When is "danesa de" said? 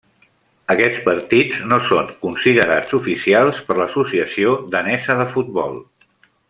4.77-5.33